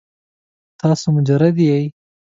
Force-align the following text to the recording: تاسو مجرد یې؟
تاسو 0.79 1.07
مجرد 1.15 1.55
یې؟ 1.67 1.79